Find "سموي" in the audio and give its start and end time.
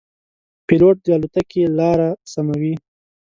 2.31-2.75